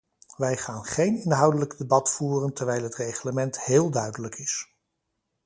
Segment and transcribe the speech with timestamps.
[0.37, 4.67] Wij gaan geen inhoudelijk debat voeren terwijl het reglement heel duidelijk is.